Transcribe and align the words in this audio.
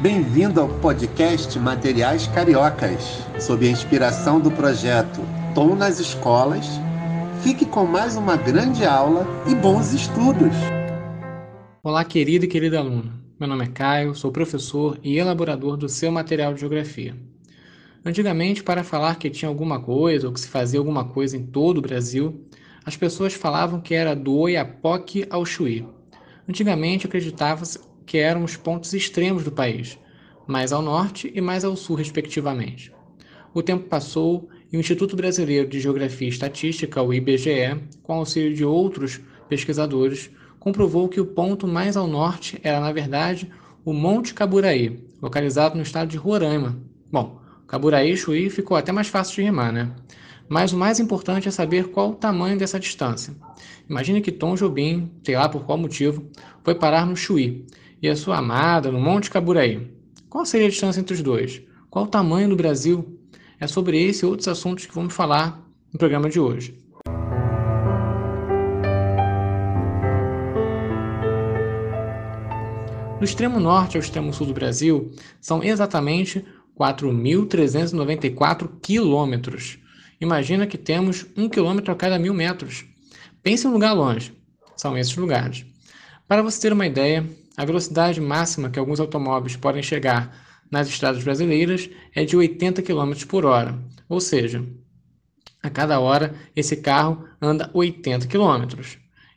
Bem-vindo 0.00 0.60
ao 0.60 0.68
podcast 0.78 1.58
Materiais 1.58 2.28
Cariocas, 2.28 3.02
sob 3.40 3.66
a 3.66 3.70
inspiração 3.72 4.38
do 4.38 4.48
projeto 4.48 5.20
Tom 5.56 5.74
nas 5.74 5.98
Escolas. 5.98 6.66
Fique 7.42 7.66
com 7.66 7.84
mais 7.84 8.16
uma 8.16 8.36
grande 8.36 8.84
aula 8.84 9.26
e 9.50 9.56
bons 9.56 9.92
estudos! 9.92 10.54
Olá, 11.82 12.04
querido 12.04 12.44
e 12.44 12.48
querida 12.48 12.78
aluno. 12.78 13.12
Meu 13.40 13.48
nome 13.48 13.64
é 13.64 13.68
Caio, 13.68 14.14
sou 14.14 14.30
professor 14.30 15.00
e 15.02 15.18
elaborador 15.18 15.76
do 15.76 15.88
seu 15.88 16.12
material 16.12 16.54
de 16.54 16.60
geografia. 16.60 17.16
Antigamente, 18.04 18.62
para 18.62 18.84
falar 18.84 19.18
que 19.18 19.28
tinha 19.28 19.48
alguma 19.48 19.80
coisa 19.80 20.28
ou 20.28 20.32
que 20.32 20.38
se 20.38 20.46
fazia 20.46 20.78
alguma 20.78 21.06
coisa 21.06 21.36
em 21.36 21.44
todo 21.44 21.78
o 21.78 21.82
Brasil, 21.82 22.46
as 22.84 22.96
pessoas 22.96 23.34
falavam 23.34 23.80
que 23.80 23.94
era 23.94 24.14
do 24.14 24.32
Oiapoque 24.36 25.26
ao 25.28 25.44
Chuí. 25.44 25.84
Antigamente 26.48 27.04
acreditava-se 27.04 27.87
que 28.08 28.16
eram 28.16 28.42
os 28.42 28.56
pontos 28.56 28.94
extremos 28.94 29.44
do 29.44 29.52
país, 29.52 29.98
mais 30.46 30.72
ao 30.72 30.80
norte 30.80 31.30
e 31.34 31.42
mais 31.42 31.62
ao 31.62 31.76
sul, 31.76 31.94
respectivamente. 31.94 32.90
O 33.52 33.62
tempo 33.62 33.86
passou 33.86 34.48
e 34.72 34.78
o 34.78 34.80
Instituto 34.80 35.14
Brasileiro 35.14 35.68
de 35.68 35.78
Geografia 35.78 36.26
e 36.26 36.30
Estatística, 36.30 37.02
o 37.02 37.12
IBGE, 37.12 37.78
com 38.02 38.14
auxílio 38.14 38.54
de 38.54 38.64
outros 38.64 39.20
pesquisadores, 39.46 40.30
comprovou 40.58 41.06
que 41.06 41.20
o 41.20 41.26
ponto 41.26 41.68
mais 41.68 41.98
ao 41.98 42.06
norte 42.06 42.58
era, 42.62 42.80
na 42.80 42.90
verdade, 42.92 43.50
o 43.84 43.92
Monte 43.92 44.32
Caburaí, 44.32 45.04
localizado 45.20 45.76
no 45.76 45.82
estado 45.82 46.08
de 46.08 46.16
Roraima. 46.16 46.80
Bom, 47.12 47.42
Caburaí 47.66 48.12
e 48.12 48.16
Chuí 48.16 48.48
ficou 48.48 48.74
até 48.74 48.90
mais 48.90 49.08
fácil 49.08 49.36
de 49.36 49.42
rimar, 49.42 49.70
né? 49.70 49.92
Mas 50.48 50.72
o 50.72 50.78
mais 50.78 50.98
importante 50.98 51.46
é 51.46 51.50
saber 51.50 51.88
qual 51.88 52.12
o 52.12 52.14
tamanho 52.14 52.58
dessa 52.58 52.80
distância. 52.80 53.34
Imagine 53.88 54.22
que 54.22 54.32
Tom 54.32 54.54
Jobim, 54.54 55.10
sei 55.22 55.36
lá 55.36 55.46
por 55.46 55.64
qual 55.64 55.76
motivo, 55.76 56.26
foi 56.64 56.74
parar 56.74 57.04
no 57.04 57.14
Chuí 57.14 57.66
e 58.00 58.08
a 58.08 58.16
sua 58.16 58.38
amada 58.38 58.90
no 58.90 59.00
Monte 59.00 59.30
Caburaí. 59.30 59.90
Qual 60.28 60.44
seria 60.44 60.66
a 60.66 60.70
distância 60.70 61.00
entre 61.00 61.14
os 61.14 61.22
dois? 61.22 61.62
Qual 61.90 62.04
o 62.04 62.08
tamanho 62.08 62.48
do 62.48 62.56
Brasil? 62.56 63.18
É 63.60 63.66
sobre 63.66 64.00
esse 64.00 64.24
e 64.24 64.28
outros 64.28 64.46
assuntos 64.46 64.86
que 64.86 64.94
vamos 64.94 65.14
falar 65.14 65.60
no 65.92 65.98
programa 65.98 66.28
de 66.28 66.38
hoje. 66.38 66.78
Do 73.18 73.24
extremo 73.24 73.58
norte 73.58 73.96
ao 73.96 74.00
extremo 74.00 74.32
sul 74.32 74.46
do 74.46 74.54
Brasil 74.54 75.10
são 75.40 75.60
exatamente 75.62 76.44
4.394 76.78 78.70
quilômetros. 78.80 79.78
Imagina 80.20 80.68
que 80.68 80.78
temos 80.78 81.26
um 81.36 81.48
quilômetro 81.48 81.92
a 81.92 81.96
cada 81.96 82.16
mil 82.18 82.32
metros. 82.32 82.84
Pense 83.42 83.66
em 83.66 83.70
um 83.70 83.72
lugar 83.72 83.92
longe. 83.92 84.32
São 84.76 84.96
esses 84.96 85.16
lugares. 85.16 85.66
Para 86.28 86.42
você 86.42 86.60
ter 86.60 86.72
uma 86.72 86.86
ideia, 86.86 87.26
a 87.58 87.64
velocidade 87.64 88.20
máxima 88.20 88.70
que 88.70 88.78
alguns 88.78 89.00
automóveis 89.00 89.56
podem 89.56 89.82
chegar 89.82 90.32
nas 90.70 90.86
estradas 90.88 91.24
brasileiras 91.24 91.90
é 92.14 92.24
de 92.24 92.36
80 92.36 92.82
km 92.82 93.26
por 93.26 93.44
hora, 93.44 93.76
ou 94.08 94.20
seja, 94.20 94.64
a 95.60 95.68
cada 95.68 95.98
hora 95.98 96.36
esse 96.54 96.76
carro 96.76 97.24
anda 97.42 97.68
80 97.74 98.28
km. 98.28 98.80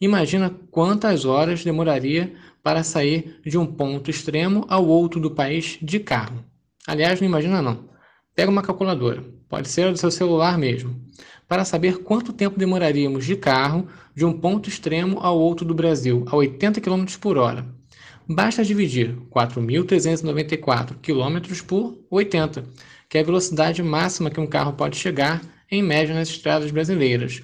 Imagina 0.00 0.48
quantas 0.70 1.26
horas 1.26 1.62
demoraria 1.62 2.32
para 2.62 2.82
sair 2.82 3.38
de 3.44 3.58
um 3.58 3.66
ponto 3.66 4.10
extremo 4.10 4.64
ao 4.66 4.86
outro 4.86 5.20
do 5.20 5.32
país 5.32 5.78
de 5.82 6.00
carro. 6.00 6.42
Aliás, 6.86 7.20
não 7.20 7.28
imagina 7.28 7.60
não. 7.60 7.90
Pega 8.34 8.50
uma 8.50 8.62
calculadora, 8.62 9.22
pode 9.46 9.68
ser 9.68 9.92
do 9.92 9.98
seu 9.98 10.10
celular 10.10 10.56
mesmo, 10.56 10.98
para 11.46 11.66
saber 11.66 11.98
quanto 11.98 12.32
tempo 12.32 12.58
demoraríamos 12.58 13.26
de 13.26 13.36
carro 13.36 13.86
de 14.14 14.24
um 14.24 14.32
ponto 14.32 14.70
extremo 14.70 15.18
ao 15.20 15.38
outro 15.38 15.66
do 15.66 15.74
Brasil, 15.74 16.24
a 16.28 16.34
80 16.34 16.80
km 16.80 17.04
por 17.20 17.36
hora. 17.36 17.76
Basta 18.28 18.64
dividir 18.64 19.16
4.394 19.30 20.96
km 21.00 21.62
por 21.64 21.96
80, 22.10 22.64
que 23.08 23.18
é 23.18 23.20
a 23.20 23.24
velocidade 23.24 23.80
máxima 23.84 24.30
que 24.30 24.40
um 24.40 24.48
carro 24.48 24.72
pode 24.72 24.96
chegar 24.96 25.40
em 25.70 25.80
média 25.80 26.12
nas 26.12 26.28
estradas 26.28 26.72
brasileiras. 26.72 27.40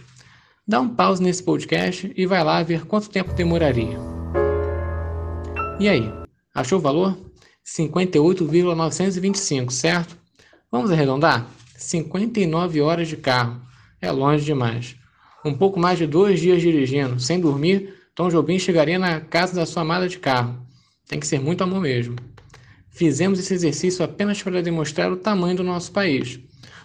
Dá 0.66 0.80
um 0.80 0.88
pause 0.88 1.22
nesse 1.22 1.40
podcast 1.42 2.12
e 2.16 2.26
vai 2.26 2.42
lá 2.42 2.60
ver 2.64 2.84
quanto 2.84 3.10
tempo 3.10 3.32
demoraria. 3.32 3.96
E 5.78 5.88
aí, 5.88 6.12
achou 6.52 6.80
o 6.80 6.82
valor? 6.82 7.16
58,925, 7.62 9.72
certo? 9.72 10.18
Vamos 10.70 10.90
arredondar? 10.90 11.46
59 11.76 12.80
horas 12.80 13.06
de 13.06 13.16
carro. 13.16 13.60
É 14.00 14.10
longe 14.10 14.44
demais. 14.44 14.96
Um 15.44 15.54
pouco 15.54 15.78
mais 15.78 15.98
de 15.98 16.08
dois 16.08 16.40
dias 16.40 16.60
dirigindo, 16.60 17.20
sem 17.20 17.38
dormir, 17.38 17.94
Tom 18.16 18.28
Jobim 18.28 18.58
chegaria 18.58 18.98
na 18.98 19.20
casa 19.20 19.54
da 19.54 19.64
sua 19.64 19.82
amada 19.82 20.08
de 20.08 20.18
carro. 20.18 20.71
Tem 21.12 21.20
que 21.20 21.26
ser 21.26 21.42
muito 21.42 21.62
amor 21.62 21.82
mesmo. 21.82 22.16
Fizemos 22.88 23.38
esse 23.38 23.52
exercício 23.52 24.02
apenas 24.02 24.42
para 24.42 24.62
demonstrar 24.62 25.12
o 25.12 25.16
tamanho 25.18 25.58
do 25.58 25.62
nosso 25.62 25.92
país. 25.92 26.40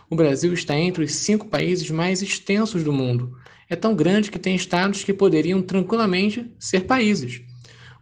O 0.10 0.18
Brasil 0.18 0.52
está 0.52 0.78
entre 0.78 1.06
os 1.06 1.16
cinco 1.16 1.48
países 1.48 1.90
mais 1.90 2.22
extensos 2.22 2.84
do 2.84 2.92
mundo. 2.92 3.38
É 3.70 3.76
tão 3.78 3.96
grande 3.96 4.30
que 4.30 4.38
tem 4.38 4.54
estados 4.54 5.06
que 5.06 5.14
poderiam 5.14 5.62
tranquilamente 5.62 6.54
ser 6.60 6.82
países. 6.82 7.42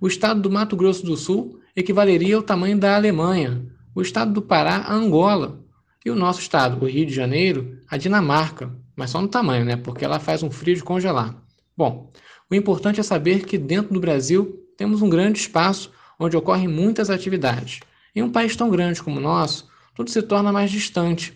O 0.01 0.07
estado 0.07 0.41
do 0.41 0.49
Mato 0.49 0.75
Grosso 0.75 1.05
do 1.05 1.15
Sul 1.15 1.59
equivaleria 1.75 2.37
ao 2.37 2.41
tamanho 2.41 2.79
da 2.79 2.95
Alemanha, 2.95 3.63
o 3.93 4.01
estado 4.01 4.33
do 4.33 4.41
Pará 4.41 4.77
a 4.77 4.95
Angola, 4.95 5.63
e 6.03 6.09
o 6.09 6.15
nosso 6.15 6.39
estado, 6.39 6.83
o 6.83 6.89
Rio 6.89 7.05
de 7.05 7.13
Janeiro, 7.13 7.77
a 7.87 7.97
Dinamarca, 7.97 8.75
mas 8.95 9.11
só 9.11 9.21
no 9.21 9.27
tamanho, 9.27 9.63
né? 9.63 9.75
Porque 9.75 10.03
ela 10.03 10.19
faz 10.19 10.41
um 10.41 10.49
frio 10.49 10.75
de 10.75 10.83
congelar. 10.83 11.39
Bom, 11.77 12.11
o 12.49 12.55
importante 12.55 12.99
é 12.99 13.03
saber 13.03 13.45
que 13.45 13.59
dentro 13.59 13.93
do 13.93 13.99
Brasil 13.99 14.65
temos 14.75 15.03
um 15.03 15.09
grande 15.09 15.37
espaço 15.37 15.93
onde 16.19 16.37
ocorrem 16.37 16.67
muitas 16.67 17.09
atividades. 17.09 17.79
Em 18.15 18.21
um 18.21 18.31
país 18.31 18.55
tão 18.55 18.69
grande 18.69 19.01
como 19.01 19.17
o 19.17 19.21
nosso, 19.21 19.69
tudo 19.93 20.09
se 20.09 20.21
torna 20.21 20.51
mais 20.51 20.71
distante. 20.71 21.33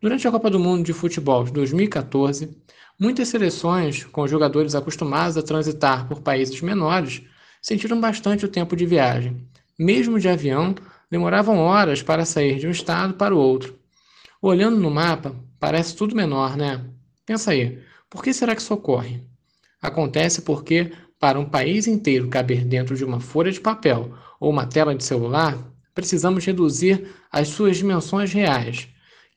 Durante 0.00 0.26
a 0.28 0.30
Copa 0.30 0.50
do 0.50 0.58
Mundo 0.58 0.84
de 0.84 0.92
Futebol 0.92 1.44
de 1.44 1.52
2014, 1.52 2.56
muitas 2.98 3.28
seleções, 3.28 4.04
com 4.04 4.26
jogadores 4.26 4.74
acostumados 4.74 5.36
a 5.36 5.42
transitar 5.42 6.06
por 6.06 6.20
países 6.20 6.60
menores, 6.60 7.22
sentiram 7.62 8.00
bastante 8.00 8.44
o 8.44 8.48
tempo 8.48 8.76
de 8.76 8.86
viagem. 8.86 9.46
Mesmo 9.78 10.20
de 10.20 10.28
avião, 10.28 10.74
demoravam 11.10 11.58
horas 11.58 12.02
para 12.02 12.24
sair 12.24 12.58
de 12.58 12.66
um 12.66 12.70
estado 12.70 13.14
para 13.14 13.34
o 13.34 13.38
outro. 13.38 13.78
Olhando 14.40 14.78
no 14.78 14.90
mapa, 14.90 15.34
parece 15.58 15.96
tudo 15.96 16.14
menor, 16.14 16.56
né? 16.56 16.84
Pensa 17.24 17.50
aí, 17.50 17.82
por 18.08 18.22
que 18.22 18.32
será 18.32 18.54
que 18.54 18.62
isso 18.62 18.72
ocorre? 18.72 19.22
Acontece 19.80 20.42
porque, 20.42 20.92
para 21.18 21.38
um 21.38 21.44
país 21.44 21.86
inteiro 21.86 22.28
caber 22.28 22.64
dentro 22.64 22.96
de 22.96 23.04
uma 23.04 23.20
folha 23.20 23.50
de 23.50 23.60
papel 23.60 24.12
ou 24.38 24.50
uma 24.50 24.66
tela 24.66 24.94
de 24.94 25.04
celular, 25.04 25.58
precisamos 25.94 26.44
reduzir 26.44 27.06
as 27.32 27.48
suas 27.48 27.78
dimensões 27.78 28.32
reais. 28.32 28.88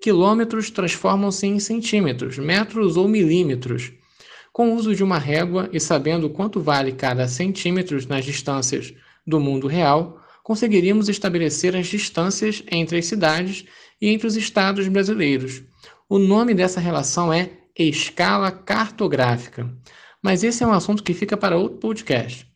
Quilômetros 0.02 0.70
transformam-se 0.70 1.48
em 1.48 1.60
centímetros, 1.60 2.38
metros 2.38 2.98
ou 2.98 3.08
milímetros. 3.08 3.92
Com 4.52 4.72
o 4.72 4.76
uso 4.76 4.96
de 4.96 5.04
uma 5.04 5.18
régua 5.18 5.70
e 5.72 5.80
sabendo 5.80 6.30
quanto 6.30 6.60
vale 6.60 6.92
cada 6.92 7.28
centímetro 7.28 7.98
nas 8.08 8.26
distâncias 8.26 8.94
do 9.26 9.40
mundo 9.40 9.68
real, 9.68 10.22
conseguiríamos 10.44 11.08
estabelecer 11.08 11.76
as 11.76 11.88
distâncias 11.88 12.64
entre 12.72 12.98
as 12.98 13.06
cidades 13.06 13.66
e 14.02 14.10
entre 14.10 14.28
os 14.28 14.36
estados 14.36 14.88
brasileiros. 14.88 15.62
O 16.10 16.18
nome 16.18 16.54
dessa 16.54 16.80
relação 16.80 17.32
é 17.32 17.52
escala 17.78 18.52
cartográfica, 18.52 19.72
mas 20.22 20.44
esse 20.44 20.64
é 20.64 20.68
um 20.68 20.74
assunto 20.74 21.04
que 21.04 21.14
fica 21.14 21.38
para 21.38 21.58
outro 21.58 21.78
podcast. 21.78 22.48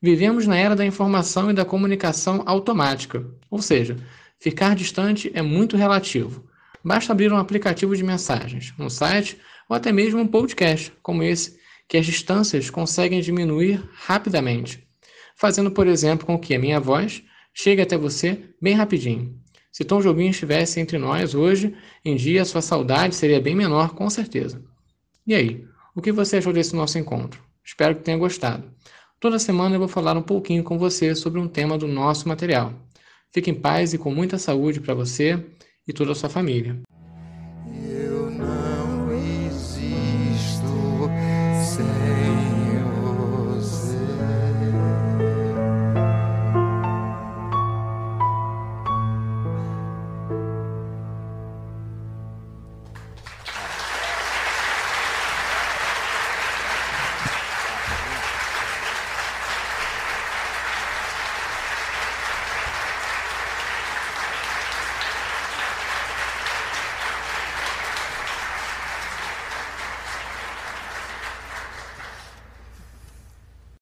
Vivemos 0.00 0.46
na 0.46 0.56
era 0.56 0.76
da 0.76 0.84
informação 0.84 1.50
e 1.50 1.54
da 1.54 1.64
comunicação 1.64 2.42
automática, 2.46 3.26
ou 3.50 3.62
seja, 3.62 3.96
ficar 4.38 4.74
distante 4.74 5.30
é 5.34 5.42
muito 5.42 5.76
relativo. 5.76 6.46
Basta 6.84 7.12
abrir 7.12 7.32
um 7.32 7.38
aplicativo 7.38 7.96
de 7.96 8.04
mensagens, 8.04 8.72
um 8.78 8.88
site 8.88 9.38
ou 9.68 9.76
até 9.76 9.90
mesmo 9.90 10.20
um 10.20 10.26
podcast 10.26 10.92
como 11.02 11.22
esse, 11.22 11.58
que 11.88 11.96
as 11.96 12.06
distâncias 12.06 12.70
conseguem 12.70 13.20
diminuir 13.20 13.82
rapidamente, 13.94 14.86
fazendo, 15.36 15.70
por 15.70 15.86
exemplo, 15.86 16.26
com 16.26 16.38
que 16.38 16.54
a 16.54 16.58
minha 16.58 16.78
voz 16.78 17.22
chegue 17.54 17.82
até 17.82 17.96
você 17.96 18.50
bem 18.60 18.74
rapidinho. 18.74 19.34
Se 19.72 19.84
Tom 19.84 20.00
Jobim 20.00 20.28
estivesse 20.28 20.80
entre 20.80 20.98
nós 20.98 21.34
hoje 21.34 21.74
em 22.04 22.16
dia, 22.16 22.44
sua 22.44 22.62
saudade 22.62 23.14
seria 23.14 23.40
bem 23.40 23.54
menor, 23.54 23.94
com 23.94 24.08
certeza. 24.08 24.62
E 25.26 25.34
aí, 25.34 25.66
o 25.96 26.02
que 26.02 26.12
você 26.12 26.36
achou 26.36 26.52
desse 26.52 26.76
nosso 26.76 26.98
encontro? 26.98 27.42
Espero 27.64 27.96
que 27.96 28.02
tenha 28.02 28.18
gostado. 28.18 28.70
Toda 29.18 29.38
semana 29.38 29.76
eu 29.76 29.78
vou 29.78 29.88
falar 29.88 30.14
um 30.14 30.22
pouquinho 30.22 30.62
com 30.62 30.78
você 30.78 31.14
sobre 31.14 31.40
um 31.40 31.48
tema 31.48 31.78
do 31.78 31.88
nosso 31.88 32.28
material. 32.28 32.74
Fique 33.32 33.50
em 33.50 33.54
paz 33.54 33.94
e 33.94 33.98
com 33.98 34.14
muita 34.14 34.36
saúde 34.36 34.78
para 34.78 34.92
você 34.92 35.42
e 35.88 35.94
toda 35.94 36.12
a 36.12 36.14
sua 36.14 36.28
família. 36.28 36.82